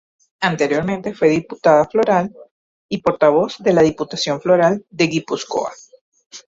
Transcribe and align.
Anteriormente 0.39 1.13
fue 1.13 1.29
Diputada 1.29 1.85
Foral 1.85 2.35
y 2.89 3.03
portavoz 3.03 3.59
de 3.59 3.71
la 3.71 3.83
Diputación 3.83 4.41
Foral 4.41 4.83
de 4.89 5.07
Gipuzkoa. 5.07 5.73